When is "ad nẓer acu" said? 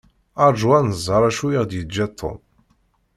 0.77-1.45